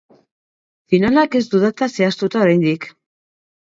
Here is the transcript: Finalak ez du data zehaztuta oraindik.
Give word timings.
Finalak 0.93 1.37
ez 1.39 1.43
du 1.51 1.61
data 1.67 1.91
zehaztuta 1.99 2.43
oraindik. 2.47 2.89